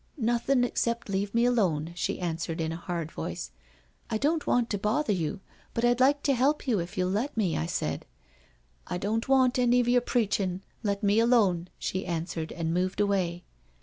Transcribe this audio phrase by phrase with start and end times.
[0.17, 3.51] 'Nothing except leave me alone, she answered in a hard voice.
[3.79, 5.41] * I don't want to bother you,
[5.75, 8.07] but I'd like to help you if you'll let me,' I said.'
[8.87, 13.43] I don't want any of your preaching— let me alone,' she answered, and moved away.